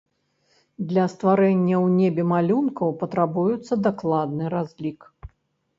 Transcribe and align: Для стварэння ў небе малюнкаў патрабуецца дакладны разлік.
Для 0.91 1.03
стварэння 1.13 1.77
ў 1.85 1.93
небе 1.99 2.23
малюнкаў 2.33 2.89
патрабуецца 3.03 3.73
дакладны 3.91 4.45
разлік. 4.57 4.99